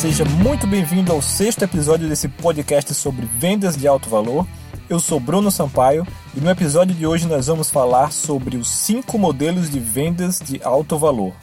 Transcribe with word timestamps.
seja 0.00 0.24
muito 0.24 0.66
bem-vindo 0.66 1.12
ao 1.12 1.20
sexto 1.20 1.62
episódio 1.62 2.08
desse 2.08 2.26
podcast 2.26 2.94
sobre 2.94 3.26
vendas 3.26 3.76
de 3.76 3.86
alto 3.86 4.08
valor. 4.08 4.46
Eu 4.88 4.98
sou 4.98 5.20
Bruno 5.20 5.50
Sampaio 5.50 6.06
e 6.34 6.40
no 6.40 6.48
episódio 6.48 6.94
de 6.94 7.06
hoje 7.06 7.26
nós 7.26 7.48
vamos 7.48 7.68
falar 7.68 8.10
sobre 8.10 8.56
os 8.56 8.66
cinco 8.66 9.18
modelos 9.18 9.68
de 9.68 9.78
vendas 9.78 10.40
de 10.40 10.58
alto 10.64 10.96
valor. 10.96 11.34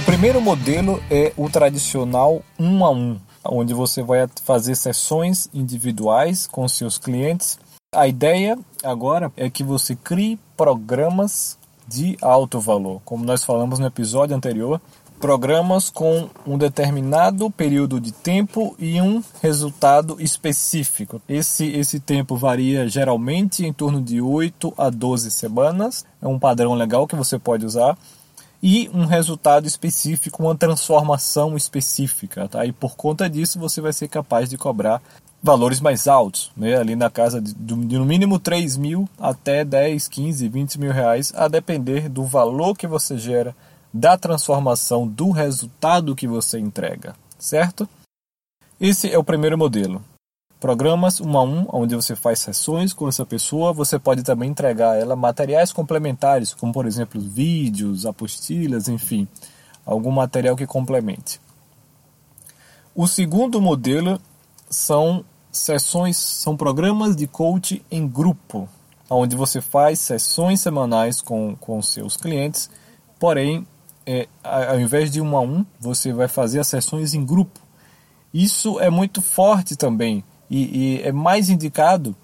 O 0.00 0.02
primeiro 0.04 0.40
modelo 0.40 1.00
é 1.08 1.32
o 1.36 1.48
tradicional 1.48 2.42
um 2.58 2.84
a 2.84 2.90
um, 2.90 3.16
onde 3.44 3.74
você 3.74 4.02
vai 4.02 4.26
fazer 4.42 4.74
sessões 4.74 5.48
individuais 5.54 6.48
com 6.48 6.66
seus 6.66 6.98
clientes. 6.98 7.60
A 7.94 8.08
ideia 8.08 8.58
agora 8.82 9.30
é 9.36 9.48
que 9.48 9.62
você 9.62 9.94
crie 9.94 10.36
programas 10.56 11.56
de 11.86 12.16
alto 12.20 12.60
valor, 12.60 13.00
como 13.04 13.24
nós 13.24 13.44
falamos 13.44 13.78
no 13.78 13.86
episódio 13.86 14.34
anterior, 14.36 14.80
programas 15.20 15.88
com 15.88 16.28
um 16.46 16.58
determinado 16.58 17.50
período 17.50 18.00
de 18.00 18.12
tempo 18.12 18.76
e 18.78 19.00
um 19.00 19.22
resultado 19.40 20.20
específico. 20.20 21.20
Esse, 21.28 21.66
esse 21.66 21.98
tempo 22.00 22.36
varia 22.36 22.88
geralmente 22.88 23.64
em 23.64 23.72
torno 23.72 24.02
de 24.02 24.20
8 24.20 24.74
a 24.76 24.90
12 24.90 25.30
semanas, 25.30 26.04
é 26.20 26.26
um 26.26 26.38
padrão 26.38 26.74
legal 26.74 27.06
que 27.06 27.16
você 27.16 27.38
pode 27.38 27.64
usar. 27.64 27.96
E 28.62 28.90
um 28.92 29.04
resultado 29.04 29.66
específico, 29.66 30.42
uma 30.42 30.56
transformação 30.56 31.56
específica, 31.56 32.48
tá? 32.48 32.64
E 32.64 32.72
por 32.72 32.96
conta 32.96 33.28
disso 33.28 33.58
você 33.58 33.80
vai 33.82 33.92
ser 33.92 34.08
capaz 34.08 34.48
de 34.48 34.56
cobrar 34.56 35.00
valores 35.46 35.80
mais 35.80 36.08
altos, 36.08 36.50
né? 36.56 36.76
ali 36.76 36.96
na 36.96 37.08
casa 37.08 37.40
de, 37.40 37.54
de, 37.54 37.98
no 37.98 38.04
mínimo 38.04 38.36
3 38.36 38.76
mil 38.76 39.08
até 39.16 39.64
10, 39.64 40.08
15, 40.08 40.48
20 40.48 40.80
mil 40.80 40.92
reais, 40.92 41.32
a 41.36 41.46
depender 41.46 42.08
do 42.08 42.24
valor 42.24 42.76
que 42.76 42.86
você 42.86 43.16
gera 43.16 43.54
da 43.94 44.18
transformação 44.18 45.06
do 45.06 45.30
resultado 45.30 46.16
que 46.16 46.26
você 46.26 46.58
entrega, 46.58 47.14
certo? 47.38 47.88
Esse 48.80 49.10
é 49.10 49.16
o 49.16 49.24
primeiro 49.24 49.56
modelo. 49.56 50.04
Programas 50.58 51.20
um 51.20 51.38
a 51.38 51.42
um, 51.44 51.66
onde 51.72 51.94
você 51.94 52.16
faz 52.16 52.40
sessões 52.40 52.92
com 52.92 53.08
essa 53.08 53.24
pessoa, 53.24 53.72
você 53.72 54.00
pode 54.00 54.24
também 54.24 54.50
entregar 54.50 54.92
a 54.92 54.96
ela 54.96 55.14
materiais 55.14 55.72
complementares, 55.72 56.52
como 56.54 56.72
por 56.72 56.86
exemplo 56.86 57.20
vídeos, 57.20 58.04
apostilas, 58.04 58.88
enfim, 58.88 59.28
algum 59.84 60.10
material 60.10 60.56
que 60.56 60.66
complemente. 60.66 61.40
O 62.94 63.06
segundo 63.06 63.60
modelo 63.60 64.20
são 64.68 65.24
sessões, 65.58 66.16
são 66.16 66.56
programas 66.56 67.16
de 67.16 67.26
coach 67.26 67.84
em 67.90 68.06
grupo, 68.06 68.68
onde 69.08 69.36
você 69.36 69.60
faz 69.60 69.98
sessões 70.00 70.60
semanais 70.60 71.20
com, 71.20 71.56
com 71.56 71.80
seus 71.82 72.16
clientes, 72.16 72.70
porém 73.18 73.66
é, 74.06 74.28
ao 74.42 74.78
invés 74.80 75.10
de 75.10 75.20
um 75.20 75.36
a 75.36 75.40
um, 75.40 75.66
você 75.80 76.12
vai 76.12 76.28
fazer 76.28 76.60
as 76.60 76.68
sessões 76.68 77.14
em 77.14 77.24
grupo. 77.24 77.60
Isso 78.32 78.78
é 78.80 78.90
muito 78.90 79.20
forte 79.20 79.76
também 79.76 80.22
e, 80.50 80.98
e 80.98 81.02
é 81.02 81.12
mais 81.12 81.48
indicado 81.48 82.14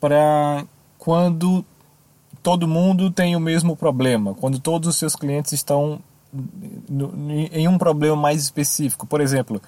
para 0.00 0.64
quando 0.98 1.64
todo 2.42 2.66
mundo 2.66 3.10
tem 3.10 3.36
o 3.36 3.40
mesmo 3.40 3.76
problema, 3.76 4.34
quando 4.34 4.58
todos 4.58 4.88
os 4.88 4.96
seus 4.96 5.14
clientes 5.14 5.52
estão 5.52 6.00
em 7.52 7.68
um 7.68 7.78
problema 7.78 8.16
mais 8.16 8.42
específico. 8.42 9.06
Por 9.06 9.20
exemplo, 9.20 9.60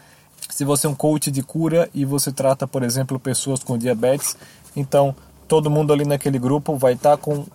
se 0.50 0.64
você 0.64 0.86
é 0.86 0.90
um 0.90 0.94
coach 0.94 1.30
de 1.30 1.42
cura 1.42 1.88
e 1.94 2.04
você 2.04 2.30
trata, 2.32 2.66
por 2.66 2.82
exemplo, 2.82 3.18
pessoas 3.18 3.62
com 3.62 3.78
diabetes, 3.78 4.36
então 4.76 5.14
todo 5.48 5.70
mundo 5.70 5.92
ali 5.92 6.04
naquele 6.04 6.38
grupo 6.38 6.76
vai 6.76 6.94
estar 6.94 7.16
com 7.16 7.46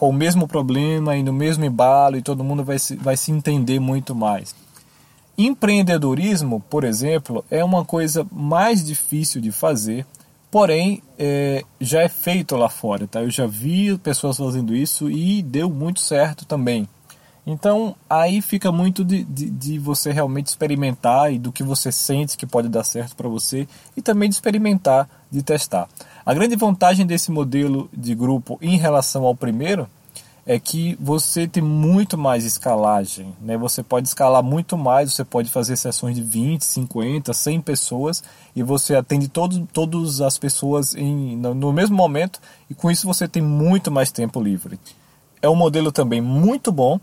com 0.00 0.08
o 0.08 0.12
mesmo 0.14 0.48
problema 0.48 1.14
e 1.14 1.22
no 1.22 1.30
mesmo 1.30 1.62
embalo 1.62 2.16
e 2.16 2.22
todo 2.22 2.42
mundo 2.42 2.64
vai 2.64 2.78
se, 2.78 2.96
vai 2.96 3.18
se 3.18 3.30
entender 3.30 3.78
muito 3.78 4.14
mais. 4.14 4.54
Empreendedorismo, 5.36 6.58
por 6.70 6.84
exemplo, 6.84 7.44
é 7.50 7.62
uma 7.62 7.84
coisa 7.84 8.26
mais 8.32 8.82
difícil 8.82 9.42
de 9.42 9.52
fazer, 9.52 10.06
porém 10.50 11.02
é, 11.18 11.64
já 11.78 12.00
é 12.00 12.08
feito 12.08 12.56
lá 12.56 12.70
fora. 12.70 13.06
Tá? 13.06 13.20
Eu 13.20 13.28
já 13.28 13.46
vi 13.46 13.98
pessoas 13.98 14.38
fazendo 14.38 14.74
isso 14.74 15.10
e 15.10 15.42
deu 15.42 15.68
muito 15.68 16.00
certo 16.00 16.46
também. 16.46 16.88
Então 17.50 17.96
aí 18.08 18.40
fica 18.40 18.70
muito 18.70 19.04
de, 19.04 19.24
de, 19.24 19.50
de, 19.50 19.78
você 19.78 20.12
realmente 20.12 20.46
experimentar 20.46 21.32
e 21.32 21.38
do 21.38 21.50
que 21.50 21.64
você 21.64 21.90
sente 21.90 22.36
que 22.36 22.46
pode 22.46 22.68
dar 22.68 22.84
certo 22.84 23.16
para 23.16 23.28
você 23.28 23.66
e 23.96 24.00
também 24.00 24.28
de 24.28 24.36
experimentar, 24.36 25.08
de 25.28 25.42
testar. 25.42 25.88
A 26.24 26.32
grande 26.32 26.54
vantagem 26.54 27.04
desse 27.04 27.32
modelo 27.32 27.90
de 27.92 28.14
grupo 28.14 28.56
em 28.62 28.76
relação 28.76 29.24
ao 29.24 29.34
primeiro 29.34 29.88
é 30.46 30.60
que 30.60 30.96
você 31.00 31.48
tem 31.48 31.62
muito 31.62 32.16
mais 32.16 32.44
escalagem, 32.44 33.34
né? 33.40 33.56
Você 33.56 33.82
pode 33.82 34.06
escalar 34.06 34.44
muito 34.44 34.78
mais, 34.78 35.12
você 35.12 35.24
pode 35.24 35.50
fazer 35.50 35.76
sessões 35.76 36.14
de 36.14 36.22
20, 36.22 36.64
50, 36.64 37.32
100 37.32 37.60
pessoas 37.62 38.22
e 38.54 38.62
você 38.62 38.94
atende 38.94 39.26
todos, 39.26 39.60
todas 39.72 40.20
as 40.20 40.38
pessoas 40.38 40.94
em, 40.94 41.36
no 41.36 41.72
mesmo 41.72 41.96
momento 41.96 42.40
e 42.70 42.74
com 42.74 42.92
isso 42.92 43.08
você 43.08 43.26
tem 43.26 43.42
muito 43.42 43.90
mais 43.90 44.12
tempo 44.12 44.40
livre. 44.40 44.78
É 45.42 45.48
um 45.48 45.56
modelo 45.56 45.90
também 45.90 46.20
muito 46.20 46.70
bom 46.70 47.00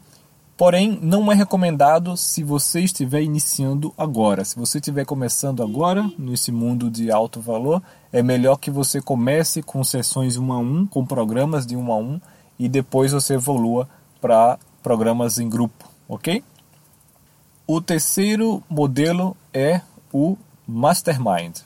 Porém, 0.58 0.98
não 1.04 1.32
é 1.32 1.36
recomendado 1.36 2.18
se 2.18 2.44
você 2.44 2.82
estiver 2.82 3.22
iniciando 3.22 3.94
agora. 3.96 4.44
Se 4.44 4.56
você 4.56 4.80
estiver 4.80 5.06
começando 5.06 5.62
agora 5.62 6.10
nesse 6.18 6.52
mundo 6.52 6.90
de 6.90 7.12
alto 7.12 7.40
valor, 7.40 7.80
é 8.12 8.24
melhor 8.24 8.58
que 8.58 8.72
você 8.72 9.00
comece 9.00 9.62
com 9.62 9.84
sessões 9.84 10.36
um 10.36 10.52
a 10.52 10.58
um, 10.58 10.88
com 10.88 11.06
programas 11.06 11.64
de 11.64 11.76
um 11.76 11.92
a 11.92 11.98
um, 11.98 12.20
e 12.58 12.68
depois 12.68 13.12
você 13.12 13.36
evolua 13.36 13.88
para 14.20 14.58
programas 14.82 15.38
em 15.38 15.48
grupo, 15.48 15.88
ok? 16.10 16.44
O 17.68 17.80
terceiro 17.80 18.64
modelo 18.68 19.38
é 19.54 19.82
o 20.12 20.36
Mastermind. 20.68 21.60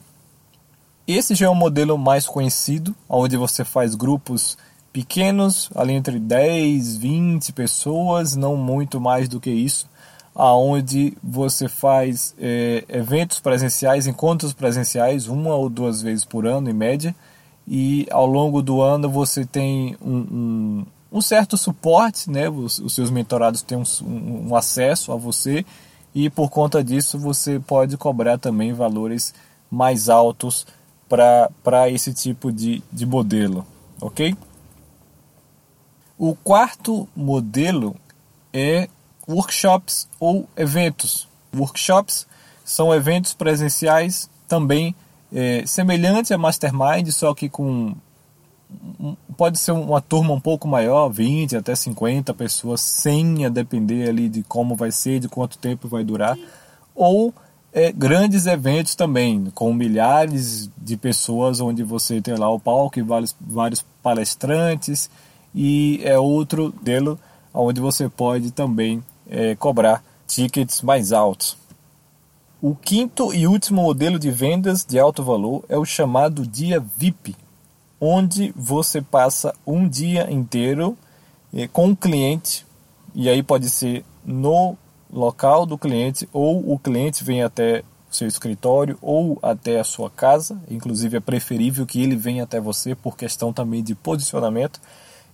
Esse 1.08 1.34
já 1.34 1.46
é 1.46 1.50
um 1.50 1.56
modelo 1.56 1.98
mais 1.98 2.28
conhecido, 2.28 2.94
onde 3.08 3.38
você 3.38 3.64
faz 3.64 3.96
grupos 3.96 4.58
pequenos, 4.92 5.70
ali 5.76 5.94
entre 5.94 6.20
10, 6.20 6.98
20 6.98 7.54
pessoas, 7.54 8.36
não 8.36 8.56
muito 8.56 9.00
mais 9.00 9.28
do 9.30 9.40
que 9.40 9.50
isso, 9.50 9.90
aonde 10.36 11.18
você 11.22 11.68
faz 11.68 12.36
é, 12.40 12.84
eventos 12.90 13.40
presenciais, 13.40 14.08
encontros 14.08 14.54
presenciais, 14.54 15.28
uma 15.28 15.56
ou 15.56 15.70
duas 15.70 16.02
vezes 16.02 16.26
por 16.26 16.46
ano 16.46 16.70
em 16.70 16.74
média, 16.74 17.16
e 17.68 18.08
ao 18.12 18.26
longo 18.26 18.62
do 18.62 18.82
ano 18.82 19.10
você 19.10 19.46
tem 19.46 19.96
um, 20.02 20.18
um, 20.18 20.86
um 21.12 21.22
certo 21.22 21.58
suporte, 21.58 22.30
né? 22.30 22.50
Os, 22.50 22.80
os 22.80 22.94
seus 22.94 23.10
mentorados 23.10 23.62
têm 23.62 23.78
um, 23.78 24.50
um 24.50 24.56
acesso 24.56 25.12
a 25.12 25.16
você 25.16 25.66
e 26.14 26.30
por 26.30 26.50
conta 26.50 26.84
disso 26.84 27.18
você 27.20 27.60
pode 27.60 27.96
cobrar 27.98 28.38
também 28.38 28.74
valores 28.74 29.34
mais 29.70 30.10
altos 30.10 30.66
para 31.08 31.90
esse 31.90 32.14
tipo 32.14 32.52
de, 32.52 32.82
de 32.92 33.06
modelo, 33.06 33.66
ok? 34.02 34.36
O 36.24 36.36
quarto 36.36 37.10
modelo 37.16 37.96
é 38.54 38.88
workshops 39.28 40.08
ou 40.20 40.48
eventos. 40.56 41.28
Workshops 41.52 42.28
são 42.64 42.94
eventos 42.94 43.34
presenciais 43.34 44.30
também 44.48 44.94
é, 45.34 45.64
semelhantes 45.66 46.32
a 46.32 46.38
Mastermind, 46.38 47.10
só 47.10 47.34
que 47.34 47.50
com 47.50 47.96
pode 49.36 49.58
ser 49.58 49.72
uma 49.72 50.00
turma 50.00 50.36
um 50.36 50.40
pouco 50.40 50.68
maior, 50.68 51.10
20 51.10 51.58
até 51.58 51.74
50 51.74 52.36
pessoas, 52.36 52.82
sem 52.82 53.44
a 53.44 53.50
depender 53.50 54.08
ali 54.08 54.30
de 54.30 54.44
como 54.44 54.76
vai 54.76 54.92
ser, 54.92 55.20
de 55.20 55.28
quanto 55.28 55.58
tempo 55.58 55.88
vai 55.88 56.04
durar, 56.04 56.38
ou 56.94 57.34
é, 57.74 57.92
grandes 57.92 58.46
eventos 58.46 58.94
também, 58.94 59.46
com 59.56 59.74
milhares 59.74 60.70
de 60.78 60.96
pessoas, 60.96 61.60
onde 61.60 61.82
você 61.82 62.22
tem 62.22 62.36
lá 62.36 62.48
o 62.48 62.60
palco 62.60 63.00
e 63.00 63.02
vários, 63.02 63.36
vários 63.42 63.84
palestrantes, 64.04 65.10
e 65.54 66.02
é 66.04 66.18
outro 66.18 66.74
modelo 66.76 67.20
onde 67.54 67.82
você 67.82 68.08
pode 68.08 68.52
também 68.52 69.04
é, 69.30 69.56
cobrar 69.56 70.04
tickets 70.28 70.82
mais 70.82 71.12
altos. 71.12 71.58
O 72.62 72.76
quinto 72.76 73.34
e 73.34 73.48
último 73.48 73.82
modelo 73.82 74.20
de 74.20 74.30
vendas 74.30 74.86
de 74.86 75.00
alto 75.00 75.24
valor 75.24 75.64
é 75.68 75.78
o 75.78 75.86
chamado 75.86 76.46
dia 76.46 76.80
VIP, 76.96 77.36
onde 78.00 78.54
você 78.56 79.02
passa 79.02 79.54
um 79.66 79.88
dia 79.88 80.32
inteiro 80.32 80.98
é, 81.54 81.68
com 81.68 81.92
o 81.92 81.96
cliente, 81.96 82.66
e 83.14 83.28
aí 83.28 83.44
pode 83.44 83.70
ser 83.70 84.06
no 84.24 84.78
local 85.12 85.66
do 85.66 85.78
cliente 85.78 86.30
ou 86.32 86.72
o 86.72 86.80
cliente 86.80 87.24
vem 87.24 87.44
até 87.44 87.84
seu 88.10 88.28
escritório 88.28 88.98
ou 89.02 89.40
até 89.42 89.80
a 89.80 89.84
sua 89.84 90.10
casa, 90.10 90.62
inclusive 90.70 91.18
é 91.18 91.20
preferível 91.20 91.86
que 91.86 92.02
ele 92.02 92.16
venha 92.16 92.44
até 92.44 92.60
você 92.60 92.94
por 92.94 93.18
questão 93.18 93.52
também 93.52 93.84
de 93.84 93.96
posicionamento 93.96 94.80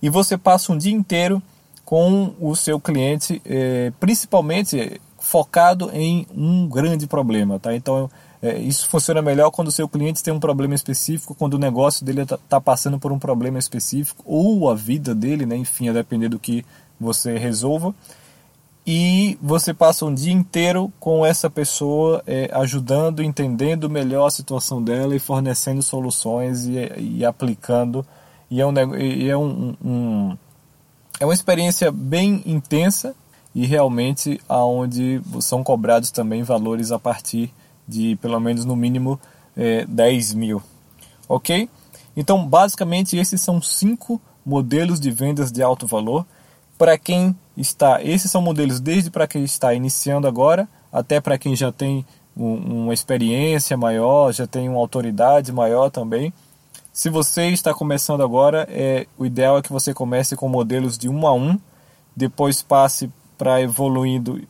e 0.02 0.08
você 0.08 0.36
passa 0.36 0.72
um 0.72 0.78
dia 0.78 0.92
inteiro 0.92 1.42
com 1.84 2.34
o 2.40 2.54
seu 2.54 2.78
cliente, 2.78 3.40
é, 3.44 3.92
principalmente 3.98 5.00
focado 5.18 5.90
em 5.92 6.26
um 6.34 6.68
grande 6.68 7.06
problema, 7.06 7.58
tá? 7.58 7.74
Então 7.74 8.10
é, 8.40 8.58
isso 8.58 8.88
funciona 8.88 9.20
melhor 9.20 9.50
quando 9.50 9.68
o 9.68 9.72
seu 9.72 9.88
cliente 9.88 10.22
tem 10.22 10.32
um 10.32 10.38
problema 10.38 10.74
específico, 10.74 11.34
quando 11.34 11.54
o 11.54 11.58
negócio 11.58 12.04
dele 12.04 12.22
está 12.22 12.38
tá 12.48 12.60
passando 12.60 12.98
por 12.98 13.10
um 13.10 13.18
problema 13.18 13.58
específico 13.58 14.22
ou 14.24 14.70
a 14.70 14.74
vida 14.74 15.14
dele, 15.14 15.44
né? 15.44 15.56
Enfim, 15.56 15.88
a 15.88 15.92
depender 15.92 16.28
do 16.28 16.38
que 16.38 16.64
você 17.00 17.36
resolva. 17.36 17.94
E 18.86 19.36
você 19.42 19.74
passa 19.74 20.06
um 20.06 20.14
dia 20.14 20.32
inteiro 20.32 20.90
com 20.98 21.26
essa 21.26 21.50
pessoa 21.50 22.22
é, 22.26 22.48
ajudando, 22.54 23.22
entendendo 23.22 23.90
melhor 23.90 24.26
a 24.26 24.30
situação 24.30 24.82
dela 24.82 25.14
e 25.14 25.18
fornecendo 25.18 25.82
soluções 25.82 26.64
e, 26.64 26.90
e 26.96 27.24
aplicando. 27.24 28.06
E 28.50 28.60
é, 28.60 28.66
um, 28.66 28.96
e 28.96 29.28
é, 29.28 29.36
um, 29.36 29.76
um, 29.84 30.38
é 31.20 31.24
uma 31.24 31.34
experiência 31.34 31.92
bem 31.92 32.42
intensa 32.46 33.14
e 33.54 33.66
realmente 33.66 34.40
aonde 34.48 35.20
são 35.40 35.62
cobrados 35.62 36.10
também 36.10 36.42
valores 36.42 36.92
a 36.92 36.98
partir 36.98 37.52
de 37.86 38.16
pelo 38.16 38.38
menos 38.38 38.64
no 38.64 38.76
mínimo 38.76 39.18
é, 39.56 39.84
10 39.86 40.34
mil. 40.34 40.62
Ok? 41.28 41.68
Então, 42.16 42.46
basicamente, 42.46 43.16
esses 43.16 43.40
são 43.40 43.60
cinco 43.60 44.20
modelos 44.44 44.98
de 44.98 45.10
vendas 45.10 45.52
de 45.52 45.62
alto 45.62 45.86
valor. 45.86 46.26
Para 46.76 46.96
quem 46.96 47.36
está, 47.56 48.02
esses 48.02 48.30
são 48.30 48.40
modelos 48.40 48.80
desde 48.80 49.10
para 49.10 49.26
quem 49.26 49.44
está 49.44 49.74
iniciando 49.74 50.26
agora, 50.26 50.68
até 50.92 51.20
para 51.20 51.36
quem 51.36 51.54
já 51.54 51.70
tem 51.70 52.04
um, 52.36 52.84
uma 52.84 52.94
experiência 52.94 53.76
maior, 53.76 54.32
já 54.32 54.46
tem 54.46 54.68
uma 54.68 54.78
autoridade 54.78 55.52
maior 55.52 55.90
também. 55.90 56.32
Se 56.98 57.08
você 57.08 57.46
está 57.50 57.72
começando 57.72 58.24
agora, 58.24 58.66
é, 58.68 59.06
o 59.16 59.24
ideal 59.24 59.56
é 59.56 59.62
que 59.62 59.72
você 59.72 59.94
comece 59.94 60.34
com 60.34 60.48
modelos 60.48 60.98
de 60.98 61.08
um 61.08 61.28
a 61.28 61.32
um, 61.32 61.56
depois 62.16 62.60
passe 62.60 63.08
para 63.38 63.62
evoluindo 63.62 64.42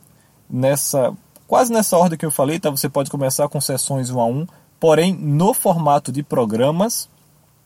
nessa 0.49 1.13
quase 1.45 1.71
nessa 1.71 1.95
ordem 1.95 2.17
que 2.17 2.25
eu 2.25 2.31
falei, 2.31 2.59
tá? 2.59 2.71
Você 2.71 2.89
pode 2.89 3.11
começar 3.11 3.47
com 3.49 3.61
sessões 3.61 4.09
um 4.09 4.19
a 4.19 4.25
um, 4.25 4.47
porém 4.79 5.13
no 5.13 5.53
formato 5.53 6.11
de 6.11 6.23
programas. 6.23 7.07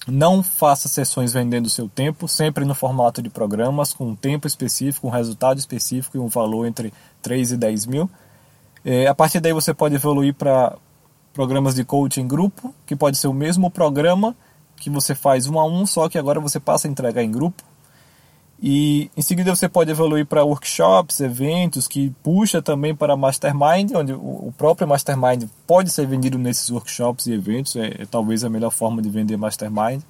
Não 0.06 0.44
faça 0.44 0.90
sessões 0.90 1.32
vendendo 1.32 1.70
seu 1.70 1.88
tempo, 1.88 2.28
sempre 2.28 2.66
no 2.66 2.76
formato 2.76 3.22
de 3.22 3.30
programas, 3.30 3.94
com 3.94 4.10
um 4.10 4.16
tempo 4.18 4.48
específico, 4.48 5.08
um 5.08 5.12
resultado 5.12 5.60
específico 5.60 6.18
e 6.18 6.20
um 6.20 6.28
valor 6.28 6.66
entre 6.66 6.94
3 7.22 7.54
e 7.54 7.58
10 7.58 7.86
mil. 7.86 8.12
É, 8.84 9.08
a 9.08 9.16
partir 9.16 9.40
daí 9.40 9.54
você 9.54 9.74
pode 9.74 9.96
evoluir 9.96 10.34
para 10.34 10.76
programas 11.34 11.74
de 11.74 11.86
coaching 11.86 12.28
grupo, 12.28 12.76
que 12.86 12.98
pode 12.98 13.18
ser 13.18 13.30
o 13.30 13.34
mesmo 13.34 13.72
programa 13.72 14.36
que 14.84 14.90
você 14.90 15.16
faz 15.16 15.48
um 15.48 15.60
a 15.60 15.66
um, 15.66 15.86
só 15.86 16.10
que 16.10 16.18
agora 16.18 16.40
você 16.40 16.60
passa 16.60 16.88
a 16.88 16.92
entregar 16.92 17.24
em 17.24 17.32
grupo. 17.32 17.64
E 18.62 19.12
em 19.18 19.22
seguida 19.22 19.54
você 19.54 19.68
pode 19.68 19.92
evoluir 19.92 20.26
para 20.26 20.44
workshops, 20.44 21.20
eventos, 21.20 21.88
que 21.88 22.12
puxa 22.24 22.62
também 22.62 22.96
para 22.96 23.18
mastermind, 23.18 23.92
onde 23.94 24.14
o 24.14 24.54
próprio 24.58 24.88
mastermind 24.88 25.46
pode 25.68 25.90
ser 25.90 26.08
vendido 26.08 26.38
nesses 26.38 26.70
workshops 26.70 27.28
e 27.28 27.34
eventos, 27.34 27.76
é, 27.76 27.88
é 28.00 28.06
talvez 28.10 28.44
a 28.44 28.50
melhor 28.50 28.72
forma 28.72 29.02
de 29.02 29.10
vender 29.10 29.36
mastermind. 29.36 30.02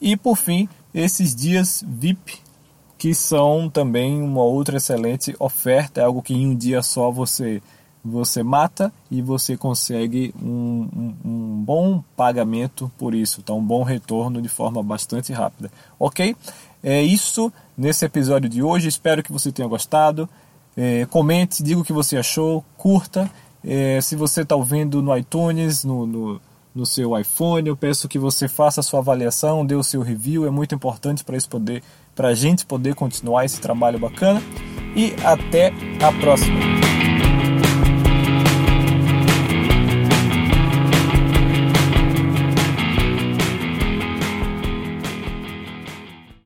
E 0.00 0.16
por 0.16 0.36
fim, 0.36 0.68
esses 0.94 1.34
dias 1.34 1.84
VIP, 1.86 2.38
que 2.96 3.12
são 3.12 3.68
também 3.68 4.22
uma 4.22 4.42
outra 4.42 4.76
excelente 4.76 5.34
oferta, 5.38 6.00
é 6.00 6.04
algo 6.04 6.22
que 6.22 6.34
em 6.34 6.46
um 6.46 6.54
dia 6.54 6.82
só 6.82 7.10
você 7.10 7.60
você 8.02 8.42
mata 8.42 8.92
e 9.10 9.20
você 9.20 9.56
consegue 9.56 10.34
um, 10.40 10.88
um, 10.96 11.14
um, 11.24 11.39
bom 11.60 12.02
pagamento 12.16 12.90
por 12.98 13.14
isso, 13.14 13.42
tá? 13.42 13.52
um 13.52 13.62
bom 13.62 13.82
retorno 13.82 14.40
de 14.40 14.48
forma 14.48 14.82
bastante 14.82 15.32
rápida. 15.32 15.70
Ok? 15.98 16.36
É 16.82 17.02
isso 17.02 17.52
nesse 17.76 18.04
episódio 18.04 18.48
de 18.48 18.62
hoje. 18.62 18.88
Espero 18.88 19.22
que 19.22 19.32
você 19.32 19.52
tenha 19.52 19.68
gostado. 19.68 20.28
É, 20.76 21.04
comente, 21.06 21.62
diga 21.62 21.80
o 21.80 21.84
que 21.84 21.92
você 21.92 22.16
achou, 22.16 22.64
curta. 22.76 23.30
É, 23.62 24.00
se 24.00 24.16
você 24.16 24.42
está 24.42 24.56
ouvindo 24.56 25.02
no 25.02 25.16
iTunes, 25.16 25.84
no, 25.84 26.06
no, 26.06 26.40
no, 26.74 26.86
seu 26.86 27.18
iPhone, 27.18 27.68
eu 27.68 27.76
peço 27.76 28.08
que 28.08 28.18
você 28.18 28.48
faça 28.48 28.80
a 28.80 28.82
sua 28.82 29.00
avaliação, 29.00 29.66
dê 29.66 29.74
o 29.74 29.82
seu 29.82 30.00
review. 30.00 30.46
É 30.46 30.50
muito 30.50 30.74
importante 30.74 31.22
para 31.22 31.36
poder, 31.48 31.82
a 32.16 32.34
gente 32.34 32.64
poder 32.64 32.94
continuar 32.94 33.44
esse 33.44 33.60
trabalho 33.60 33.98
bacana. 33.98 34.42
E 34.96 35.14
até 35.24 35.72
a 36.02 36.12
próxima. 36.20 36.89